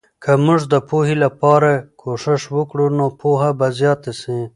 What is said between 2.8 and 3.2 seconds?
نو